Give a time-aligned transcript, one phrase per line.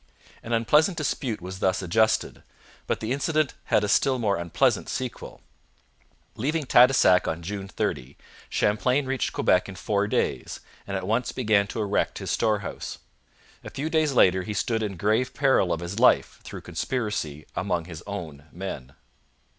[0.41, 2.41] An unpleasant dispute was thus adjusted,
[2.87, 5.41] but the incident had a still more unpleasant sequel.
[6.35, 8.17] Leaving Tadoussac on June 30,
[8.49, 12.97] Champlain reached Quebec in four days, and at once began to erect his storehouse.
[13.63, 17.85] A few days later he stood in grave peril of his life through conspiracy among
[17.85, 18.93] his own men.